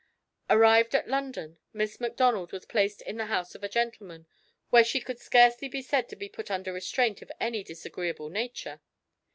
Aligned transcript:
Arrived 0.49 0.95
in 0.95 1.05
London, 1.07 1.59
Miss 1.73 1.99
Macdonald 1.99 2.51
was 2.51 2.65
placed 2.65 3.03
in 3.03 3.17
the 3.17 3.27
house 3.27 3.53
of 3.53 3.63
a 3.63 3.69
gentleman, 3.69 4.25
where 4.71 4.83
she 4.83 4.99
could 4.99 5.19
scarcely 5.19 5.67
be 5.67 5.83
said 5.83 6.09
to 6.09 6.15
be 6.15 6.27
put 6.27 6.49
under 6.49 6.73
restraint 6.73 7.21
of 7.21 7.31
any 7.39 7.63
disagreeable 7.63 8.29
nature. 8.29 8.81